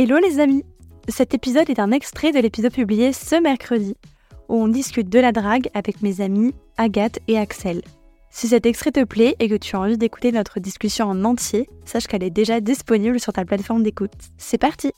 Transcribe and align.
Hello 0.00 0.16
les 0.18 0.38
amis 0.38 0.64
Cet 1.08 1.34
épisode 1.34 1.68
est 1.70 1.80
un 1.80 1.90
extrait 1.90 2.30
de 2.30 2.38
l'épisode 2.38 2.72
publié 2.72 3.12
ce 3.12 3.34
mercredi, 3.34 3.96
où 4.48 4.54
on 4.54 4.68
discute 4.68 5.08
de 5.08 5.18
la 5.18 5.32
drague 5.32 5.68
avec 5.74 6.02
mes 6.02 6.20
amis 6.20 6.54
Agathe 6.76 7.18
et 7.26 7.36
Axel. 7.36 7.82
Si 8.30 8.46
cet 8.46 8.64
extrait 8.64 8.92
te 8.92 9.02
plaît 9.02 9.34
et 9.40 9.48
que 9.48 9.56
tu 9.56 9.74
as 9.74 9.80
envie 9.80 9.98
d'écouter 9.98 10.30
notre 10.30 10.60
discussion 10.60 11.06
en 11.06 11.24
entier, 11.24 11.68
sache 11.84 12.06
qu'elle 12.06 12.22
est 12.22 12.30
déjà 12.30 12.60
disponible 12.60 13.18
sur 13.18 13.32
ta 13.32 13.44
plateforme 13.44 13.82
d'écoute. 13.82 14.12
C'est 14.36 14.56
parti 14.56 14.92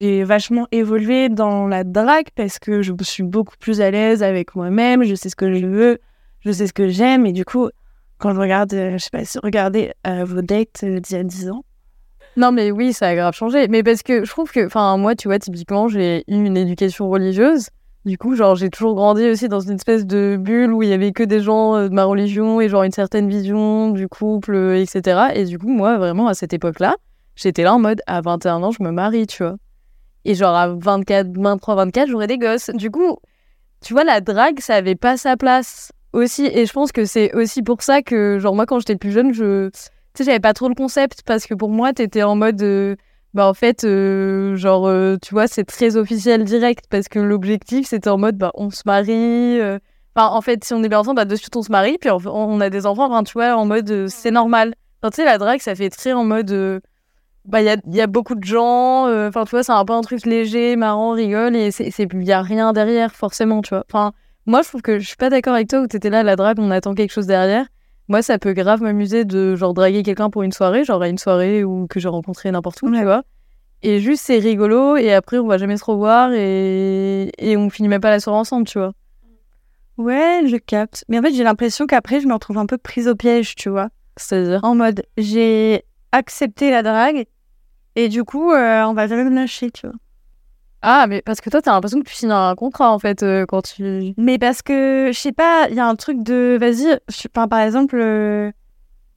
J'ai 0.00 0.24
vachement 0.24 0.66
évolué 0.72 1.28
dans 1.28 1.66
la 1.68 1.84
drague 1.84 2.30
parce 2.34 2.58
que 2.58 2.80
je 2.80 2.94
suis 3.02 3.24
beaucoup 3.24 3.56
plus 3.60 3.82
à 3.82 3.90
l'aise 3.90 4.22
avec 4.22 4.54
moi-même, 4.54 5.04
je 5.04 5.14
sais 5.14 5.28
ce 5.28 5.36
que 5.36 5.52
je 5.52 5.66
veux, 5.66 5.98
je 6.40 6.50
sais 6.50 6.66
ce 6.66 6.72
que 6.72 6.88
j'aime 6.88 7.26
et 7.26 7.32
du 7.32 7.44
coup, 7.44 7.68
quand 8.16 8.32
je 8.32 8.40
regarde, 8.40 8.72
euh, 8.72 8.92
je 8.92 9.04
sais 9.04 9.10
pas 9.12 9.26
si 9.26 9.38
regardez 9.38 9.92
euh, 10.06 10.24
vos 10.24 10.40
dates 10.40 10.82
euh, 10.82 10.98
d'il 10.98 11.14
y 11.14 11.20
a 11.20 11.24
10 11.24 11.50
ans, 11.50 11.62
Non, 12.36 12.52
mais 12.52 12.70
oui, 12.70 12.92
ça 12.92 13.08
a 13.08 13.14
grave 13.14 13.34
changé. 13.34 13.66
Mais 13.68 13.82
parce 13.82 14.02
que 14.02 14.24
je 14.24 14.30
trouve 14.30 14.50
que, 14.50 14.66
enfin, 14.66 14.96
moi, 14.98 15.14
tu 15.14 15.28
vois, 15.28 15.38
typiquement, 15.38 15.88
j'ai 15.88 16.22
eu 16.28 16.44
une 16.44 16.56
éducation 16.56 17.08
religieuse. 17.08 17.68
Du 18.04 18.18
coup, 18.18 18.36
genre, 18.36 18.54
j'ai 18.54 18.70
toujours 18.70 18.94
grandi 18.94 19.28
aussi 19.28 19.48
dans 19.48 19.60
une 19.60 19.74
espèce 19.74 20.06
de 20.06 20.36
bulle 20.38 20.72
où 20.72 20.82
il 20.82 20.90
y 20.90 20.92
avait 20.92 21.12
que 21.12 21.22
des 21.22 21.40
gens 21.40 21.74
euh, 21.74 21.88
de 21.88 21.94
ma 21.94 22.04
religion 22.04 22.60
et 22.60 22.68
genre 22.68 22.84
une 22.84 22.92
certaine 22.92 23.28
vision 23.28 23.90
du 23.90 24.06
couple, 24.06 24.54
euh, 24.54 24.80
etc. 24.80 25.30
Et 25.34 25.44
du 25.44 25.58
coup, 25.58 25.68
moi, 25.68 25.96
vraiment, 25.98 26.28
à 26.28 26.34
cette 26.34 26.52
époque-là, 26.52 26.96
j'étais 27.34 27.64
là 27.64 27.74
en 27.74 27.80
mode, 27.80 28.02
à 28.06 28.20
21 28.20 28.62
ans, 28.62 28.70
je 28.70 28.82
me 28.82 28.90
marie, 28.90 29.26
tu 29.26 29.42
vois. 29.42 29.56
Et 30.24 30.34
genre, 30.34 30.54
à 30.54 30.68
24, 30.68 31.36
23, 31.36 31.74
24, 31.74 32.08
j'aurais 32.08 32.26
des 32.26 32.38
gosses. 32.38 32.70
Du 32.74 32.90
coup, 32.90 33.16
tu 33.80 33.92
vois, 33.92 34.04
la 34.04 34.20
drague, 34.20 34.60
ça 34.60 34.74
avait 34.74 34.94
pas 34.94 35.16
sa 35.16 35.36
place 35.36 35.90
aussi. 36.12 36.46
Et 36.46 36.66
je 36.66 36.72
pense 36.72 36.92
que 36.92 37.06
c'est 37.06 37.34
aussi 37.34 37.62
pour 37.62 37.82
ça 37.82 38.02
que, 38.02 38.38
genre, 38.38 38.54
moi, 38.54 38.66
quand 38.66 38.78
j'étais 38.78 38.96
plus 38.96 39.10
jeune, 39.12 39.32
je. 39.32 39.70
Tu 40.16 40.24
sais, 40.24 40.30
j'avais 40.30 40.40
pas 40.40 40.54
trop 40.54 40.68
le 40.68 40.74
concept 40.74 41.22
parce 41.26 41.46
que 41.46 41.52
pour 41.52 41.68
moi, 41.68 41.92
t'étais 41.92 42.22
en 42.22 42.36
mode. 42.36 42.62
euh, 42.62 42.96
bah, 43.34 43.46
en 43.48 43.52
fait, 43.54 43.84
euh, 43.84 44.56
genre, 44.56 44.86
euh, 44.88 45.16
tu 45.20 45.34
vois, 45.34 45.46
c'est 45.46 45.64
très 45.64 45.96
officiel 45.98 46.42
direct 46.44 46.86
parce 46.88 47.08
que 47.08 47.18
l'objectif, 47.18 47.86
c'était 47.88 48.08
en 48.08 48.16
mode, 48.16 48.38
bah, 48.38 48.50
on 48.54 48.70
se 48.70 48.82
marie. 48.86 49.60
Enfin, 50.14 50.28
en 50.34 50.40
fait, 50.40 50.64
si 50.64 50.72
on 50.72 50.82
est 50.82 50.88
bien 50.88 51.00
ensemble, 51.00 51.16
bah, 51.16 51.26
de 51.26 51.36
suite, 51.36 51.54
on 51.54 51.62
se 51.62 51.70
marie. 51.70 51.98
Puis 52.00 52.08
on, 52.10 52.18
on 52.26 52.60
a 52.62 52.70
des 52.70 52.86
enfants, 52.86 53.06
enfin, 53.12 53.24
tu 53.24 53.34
vois, 53.34 53.54
en 53.56 53.66
mode, 53.66 54.08
c'est 54.08 54.30
normal. 54.30 54.74
Enfin, 55.02 55.10
tu 55.10 55.16
sais, 55.16 55.24
la 55.26 55.36
drague, 55.36 55.60
ça 55.60 55.74
fait 55.74 55.90
très 55.90 56.12
en 56.14 56.24
mode. 56.24 56.80
bah, 57.44 57.60
il 57.62 57.66
y 57.66 57.68
a, 57.68 57.76
y 57.86 58.00
a 58.00 58.06
beaucoup 58.06 58.34
de 58.36 58.44
gens. 58.44 59.04
Enfin, 59.28 59.44
tu 59.44 59.50
vois, 59.50 59.62
c'est 59.62 59.72
un 59.72 59.84
peu 59.84 59.92
un 59.92 60.00
truc 60.00 60.24
léger, 60.26 60.76
marrant, 60.76 61.12
rigole. 61.12 61.56
Et 61.56 61.70
il 61.78 62.24
y 62.24 62.32
a 62.32 62.42
rien 62.42 62.72
derrière, 62.72 63.14
forcément, 63.14 63.60
tu 63.62 63.70
vois. 63.74 63.84
Enfin, 63.92 64.12
moi, 64.46 64.62
je 64.62 64.68
trouve 64.68 64.82
que 64.82 64.98
je 64.98 65.06
suis 65.06 65.16
pas 65.16 65.28
d'accord 65.30 65.54
avec 65.54 65.68
toi 65.68 65.80
où 65.80 65.86
t'étais 65.86 66.10
là, 66.10 66.22
la 66.22 66.36
drague, 66.36 66.58
on 66.58 66.70
attend 66.70 66.94
quelque 66.94 67.12
chose 67.12 67.26
derrière. 67.26 67.66
Moi, 68.08 68.22
ça 68.22 68.38
peut 68.38 68.52
grave 68.52 68.82
m'amuser 68.82 69.24
de 69.24 69.56
genre 69.56 69.74
draguer 69.74 70.02
quelqu'un 70.02 70.30
pour 70.30 70.42
une 70.42 70.52
soirée, 70.52 70.84
genre 70.84 71.02
à 71.02 71.08
une 71.08 71.18
soirée 71.18 71.64
ou 71.64 71.86
que 71.88 71.98
j'ai 71.98 72.08
rencontré 72.08 72.50
n'importe 72.50 72.80
où, 72.82 72.90
tu 72.90 73.02
vois. 73.02 73.24
Et 73.82 74.00
juste, 74.00 74.24
c'est 74.24 74.38
rigolo, 74.38 74.96
et 74.96 75.12
après, 75.12 75.38
on 75.38 75.46
va 75.46 75.58
jamais 75.58 75.76
se 75.76 75.84
revoir, 75.84 76.32
et, 76.32 77.30
et 77.38 77.56
on 77.56 77.68
finit 77.68 77.88
même 77.88 78.00
pas 78.00 78.10
la 78.10 78.20
soirée 78.20 78.38
ensemble, 78.38 78.66
tu 78.66 78.78
vois. 78.78 78.92
Ouais, 79.98 80.42
je 80.46 80.56
capte. 80.56 81.04
Mais 81.08 81.18
en 81.18 81.22
fait, 81.22 81.32
j'ai 81.32 81.44
l'impression 81.44 81.86
qu'après, 81.86 82.20
je 82.20 82.26
me 82.26 82.32
retrouve 82.32 82.58
un 82.58 82.66
peu 82.66 82.78
prise 82.78 83.08
au 83.08 83.14
piège, 83.14 83.54
tu 83.54 83.68
vois. 83.68 83.88
C'est-à-dire? 84.16 84.60
En 84.62 84.74
mode, 84.74 85.04
j'ai 85.16 85.84
accepté 86.12 86.70
la 86.70 86.82
drague 86.82 87.26
et 87.96 88.08
du 88.08 88.24
coup, 88.24 88.52
euh, 88.52 88.84
on 88.84 88.94
va 88.94 89.06
jamais 89.06 89.24
me 89.24 89.34
lâcher, 89.34 89.70
tu 89.70 89.86
vois. 89.86 89.96
Ah, 90.88 91.08
mais 91.08 91.20
parce 91.20 91.40
que 91.40 91.50
toi, 91.50 91.60
t'as 91.60 91.72
l'impression 91.72 91.98
que 92.00 92.08
tu 92.08 92.14
signes 92.14 92.30
un 92.30 92.54
contrat, 92.54 92.92
en 92.92 93.00
fait, 93.00 93.24
euh, 93.24 93.44
quand 93.44 93.60
tu. 93.62 94.14
Mais 94.16 94.38
parce 94.38 94.62
que, 94.62 95.10
je 95.12 95.18
sais 95.18 95.32
pas, 95.32 95.66
il 95.68 95.74
y 95.74 95.80
a 95.80 95.86
un 95.86 95.96
truc 95.96 96.22
de, 96.22 96.56
vas-y, 96.60 96.96
pas, 97.30 97.48
par 97.48 97.58
exemple, 97.58 97.96
euh, 97.98 98.52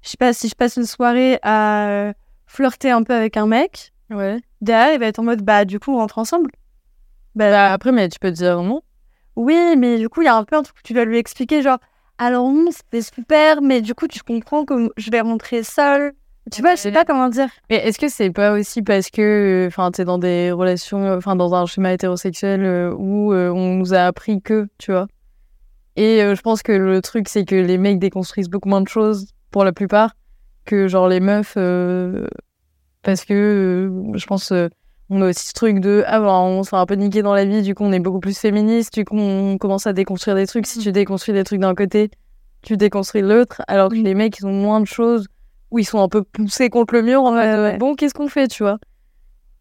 je 0.00 0.08
sais 0.08 0.16
pas, 0.16 0.32
si 0.32 0.48
je 0.48 0.54
passe 0.54 0.76
une 0.76 0.86
soirée 0.86 1.38
à 1.42 1.88
euh, 1.88 2.12
flirter 2.46 2.90
un 2.90 3.02
peu 3.02 3.12
avec 3.12 3.36
un 3.36 3.46
mec, 3.46 3.92
Ouais. 4.08 4.40
derrière, 4.62 4.94
il 4.94 4.98
va 5.00 5.08
être 5.08 5.18
en 5.18 5.24
mode, 5.24 5.42
bah, 5.42 5.66
du 5.66 5.78
coup, 5.78 5.92
on 5.92 5.98
rentre 5.98 6.16
ensemble. 6.16 6.50
Bah, 7.34 7.70
après, 7.70 7.92
mais 7.92 8.08
tu 8.08 8.18
peux 8.18 8.30
te 8.30 8.36
dire 8.36 8.62
non. 8.62 8.80
Oui, 9.36 9.76
mais 9.76 9.98
du 9.98 10.08
coup, 10.08 10.22
il 10.22 10.24
y 10.24 10.28
a 10.28 10.36
un 10.36 10.44
peu 10.44 10.56
un 10.56 10.62
truc 10.62 10.74
que 10.78 10.82
tu 10.82 10.94
dois 10.94 11.04
lui 11.04 11.18
expliquer, 11.18 11.60
genre, 11.60 11.78
alors 12.16 12.50
non, 12.50 12.70
c'était 12.70 13.02
super, 13.02 13.60
mais 13.60 13.82
du 13.82 13.94
coup, 13.94 14.08
tu 14.08 14.20
comprends 14.22 14.64
que 14.64 14.90
je 14.96 15.10
vais 15.10 15.20
rentrer 15.20 15.62
seule. 15.62 16.14
Tu 16.52 16.62
vois, 16.62 16.74
je 16.74 16.80
sais 16.80 16.92
pas 16.92 17.04
comment 17.04 17.28
dire. 17.28 17.48
Mais 17.68 17.76
est-ce 17.76 17.98
que 17.98 18.08
c'est 18.08 18.30
pas 18.30 18.52
aussi 18.52 18.82
parce 18.82 19.10
que, 19.10 19.66
enfin, 19.68 19.90
t'es 19.90 20.04
dans 20.04 20.18
des 20.18 20.52
relations, 20.52 21.16
enfin, 21.16 21.36
dans 21.36 21.54
un 21.54 21.66
schéma 21.66 21.92
hétérosexuel 21.92 22.64
euh, 22.64 22.94
où 22.96 23.32
euh, 23.32 23.50
on 23.50 23.74
nous 23.74 23.94
a 23.94 24.00
appris 24.00 24.40
que, 24.40 24.68
tu 24.78 24.92
vois? 24.92 25.08
Et 25.96 26.22
euh, 26.22 26.34
je 26.34 26.42
pense 26.42 26.62
que 26.62 26.72
le 26.72 27.02
truc, 27.02 27.28
c'est 27.28 27.44
que 27.44 27.56
les 27.56 27.76
mecs 27.76 27.98
déconstruisent 27.98 28.48
beaucoup 28.48 28.68
moins 28.68 28.80
de 28.80 28.88
choses 28.88 29.26
pour 29.50 29.64
la 29.64 29.72
plupart 29.72 30.14
que 30.64 30.86
genre 30.86 31.08
les 31.08 31.20
meufs, 31.20 31.56
parce 33.02 33.24
que 33.24 33.90
je 34.14 34.26
pense 34.26 34.52
on 35.10 35.22
a 35.22 35.30
aussi 35.30 35.48
ce 35.48 35.52
truc 35.54 35.80
de 35.80 36.04
ah 36.06 36.20
bah, 36.20 36.34
on 36.34 36.62
s'est 36.62 36.76
un 36.76 36.84
peu 36.84 36.94
niqué 36.94 37.22
dans 37.22 37.32
la 37.32 37.46
vie, 37.46 37.62
du 37.62 37.74
coup 37.74 37.84
on 37.84 37.92
est 37.92 38.00
beaucoup 38.00 38.20
plus 38.20 38.38
féministe, 38.38 38.92
du 38.92 39.06
coup 39.06 39.16
on 39.16 39.56
commence 39.56 39.86
à 39.86 39.94
déconstruire 39.94 40.36
des 40.36 40.46
trucs. 40.46 40.66
Si 40.66 40.78
tu 40.80 40.92
déconstruis 40.92 41.32
des 41.32 41.44
trucs 41.44 41.60
d'un 41.60 41.74
côté, 41.74 42.10
tu 42.60 42.76
déconstruis 42.76 43.22
l'autre, 43.22 43.62
alors 43.66 43.88
que 43.88 43.94
les 43.94 44.14
mecs 44.14 44.38
ils 44.38 44.46
ont 44.46 44.52
moins 44.52 44.80
de 44.80 44.86
choses 44.86 45.26
où 45.70 45.78
ils 45.78 45.84
sont 45.84 46.00
un 46.00 46.08
peu 46.08 46.22
poussés 46.22 46.70
contre 46.70 46.94
le 46.94 47.02
mur 47.02 47.22
en 47.22 47.32
Ouais, 47.34 47.46
mode 47.46 47.58
euh, 47.58 47.70
ouais. 47.72 47.78
bon 47.78 47.94
qu'est-ce 47.94 48.14
qu'on 48.14 48.28
fait, 48.28 48.48
tu 48.48 48.62
vois? 48.62 48.78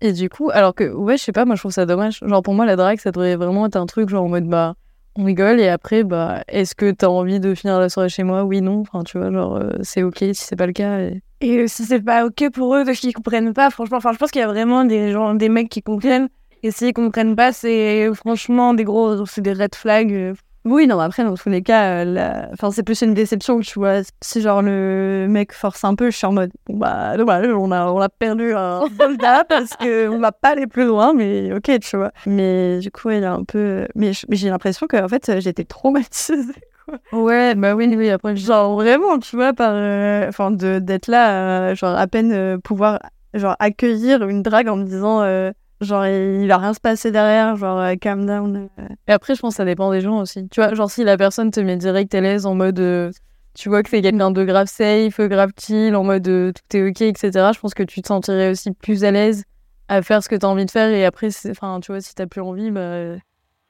Et 0.00 0.12
du 0.12 0.28
coup, 0.28 0.50
alors 0.52 0.74
que 0.74 0.84
ouais, 0.92 1.16
je 1.16 1.22
sais 1.22 1.32
pas, 1.32 1.44
moi 1.44 1.54
je 1.54 1.62
trouve 1.62 1.72
ça 1.72 1.86
dommage. 1.86 2.20
Genre 2.24 2.42
pour 2.42 2.54
moi 2.54 2.66
la 2.66 2.76
drague 2.76 2.98
ça 3.00 3.10
devrait 3.10 3.36
vraiment 3.36 3.66
être 3.66 3.76
un 3.76 3.86
truc 3.86 4.08
genre 4.08 4.24
en 4.24 4.28
mode 4.28 4.46
bah 4.48 4.74
on 5.16 5.24
rigole 5.24 5.60
et 5.60 5.68
après 5.68 6.02
bah 6.02 6.42
est-ce 6.48 6.74
que 6.74 6.90
t'as 6.90 7.06
envie 7.06 7.38
de 7.40 7.54
finir 7.54 7.78
la 7.78 7.88
soirée 7.88 8.08
chez 8.08 8.24
moi? 8.24 8.44
Oui, 8.44 8.60
non. 8.60 8.80
Enfin 8.80 9.02
tu 9.04 9.18
vois 9.18 9.30
genre 9.32 9.56
euh, 9.56 9.70
c'est 9.82 10.02
ok 10.02 10.18
si 10.18 10.34
c'est 10.34 10.56
pas 10.56 10.66
le 10.66 10.72
cas. 10.72 10.98
Et... 10.98 11.22
Et 11.40 11.58
euh, 11.58 11.66
si 11.68 11.84
c'est 11.84 12.00
pas 12.00 12.26
ok 12.26 12.50
pour 12.52 12.74
eux, 12.74 12.84
de 12.84 12.92
qu'ils 12.92 13.12
comprennent 13.14 13.52
pas, 13.52 13.70
franchement, 13.70 13.98
enfin, 13.98 14.12
je 14.12 14.18
pense 14.18 14.30
qu'il 14.30 14.40
y 14.40 14.44
a 14.44 14.48
vraiment 14.48 14.84
des 14.84 15.12
gens, 15.12 15.34
des 15.34 15.48
mecs 15.48 15.68
qui 15.68 15.82
comprennent. 15.82 16.28
Et 16.62 16.70
s'ils 16.70 16.94
comprennent 16.94 17.36
pas, 17.36 17.52
c'est 17.52 18.08
franchement 18.14 18.72
des 18.72 18.84
gros, 18.84 19.26
c'est 19.26 19.42
des 19.42 19.52
red 19.52 19.74
flags. 19.74 20.34
Euh. 20.66 20.70
Oui, 20.70 20.86
non, 20.86 20.98
après, 20.98 21.24
dans 21.24 21.34
tous 21.34 21.48
les 21.48 21.62
cas, 21.62 22.02
euh, 22.02 22.04
la- 22.04 22.48
enfin, 22.52 22.70
c'est 22.70 22.82
plus 22.82 23.02
une 23.02 23.14
déception, 23.14 23.60
tu 23.60 23.78
vois. 23.78 24.00
Si 24.22 24.40
genre 24.40 24.62
le 24.62 25.26
mec 25.28 25.52
force 25.52 25.84
un 25.84 25.94
peu, 25.94 26.10
je 26.10 26.16
suis 26.16 26.26
en 26.26 26.32
mode, 26.32 26.50
bon 26.66 26.76
bah, 26.78 27.16
dommage, 27.16 27.46
on 27.48 27.70
a, 27.70 27.86
on 27.90 28.00
a 28.00 28.08
perdu 28.08 28.52
un 28.54 28.82
soldat 28.98 29.44
parce 29.48 29.70
que 29.76 30.08
on 30.08 30.18
va 30.18 30.32
pas 30.32 30.50
aller 30.50 30.66
plus 30.66 30.86
loin, 30.86 31.12
mais 31.14 31.52
ok, 31.54 31.78
tu 31.80 31.96
vois. 31.96 32.12
Mais 32.26 32.78
du 32.78 32.90
coup, 32.90 33.10
il 33.10 33.20
y 33.20 33.24
a 33.24 33.32
un 33.32 33.44
peu, 33.44 33.86
mais, 33.94 34.12
j'ai 34.30 34.48
l'impression 34.50 34.86
qu'en 34.86 35.08
fait, 35.08 35.40
j'étais 35.40 35.64
traumatisée. 35.64 36.52
Ouais, 37.12 37.54
bah 37.54 37.74
oui, 37.74 37.92
oui, 37.96 38.10
après 38.10 38.36
Genre 38.36 38.74
vraiment, 38.74 39.18
tu 39.18 39.36
vois, 39.36 39.54
par, 39.54 39.72
euh, 39.74 40.28
enfin, 40.28 40.50
de 40.50 40.78
d'être 40.80 41.06
là, 41.08 41.70
euh, 41.70 41.74
genre 41.74 41.96
à 41.96 42.06
peine 42.06 42.30
euh, 42.32 42.58
pouvoir, 42.58 43.00
genre 43.32 43.56
accueillir 43.58 44.28
une 44.28 44.42
drague 44.42 44.68
en 44.68 44.76
me 44.76 44.84
disant, 44.84 45.22
euh, 45.22 45.50
genre 45.80 46.06
il 46.06 46.46
va 46.48 46.58
rien 46.58 46.72
se 46.74 46.80
passer 46.80 47.10
derrière, 47.10 47.56
genre 47.56 47.78
euh, 47.78 47.94
calm 47.96 48.26
down. 48.26 48.68
euh. 48.78 48.86
Et 49.08 49.12
après, 49.12 49.34
je 49.34 49.40
pense 49.40 49.54
que 49.54 49.56
ça 49.56 49.64
dépend 49.64 49.90
des 49.90 50.00
gens 50.00 50.18
aussi. 50.20 50.48
Tu 50.48 50.60
vois, 50.60 50.74
genre 50.74 50.90
si 50.90 51.04
la 51.04 51.16
personne 51.16 51.50
te 51.50 51.60
met 51.60 51.76
direct 51.76 52.14
à 52.14 52.20
l'aise 52.20 52.46
en 52.46 52.54
mode. 52.54 52.78
euh, 52.80 53.10
tu 53.54 53.68
vois 53.68 53.82
que 53.84 53.88
c'est 53.90 54.02
quelqu'un 54.02 54.32
de 54.32 54.44
grave 54.44 54.66
safe, 54.66 55.20
grave 55.20 55.50
chill, 55.60 55.94
en 55.94 56.02
mode 56.02 56.26
euh, 56.26 56.52
tout 56.52 56.76
est 56.76 56.88
ok, 56.88 57.02
etc. 57.02 57.30
Je 57.54 57.60
pense 57.60 57.72
que 57.74 57.84
tu 57.84 58.02
te 58.02 58.08
sentirais 58.08 58.50
aussi 58.50 58.72
plus 58.72 59.04
à 59.04 59.12
l'aise 59.12 59.44
à 59.88 60.02
faire 60.02 60.22
ce 60.24 60.28
que 60.28 60.34
tu 60.34 60.44
as 60.44 60.48
envie 60.48 60.66
de 60.66 60.70
faire. 60.72 60.88
Et 60.88 61.04
après, 61.04 61.28
enfin, 61.50 61.78
tu 61.80 61.92
vois, 61.92 62.00
si 62.00 62.14
t'as 62.14 62.26
plus 62.26 62.40
envie, 62.40 62.70
bah, 62.72 63.14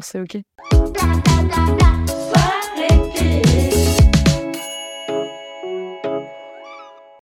c'est 0.00 0.20
ok. 0.20 0.38